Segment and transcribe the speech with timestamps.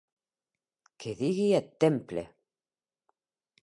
[1.03, 2.23] Qué digui eth temple!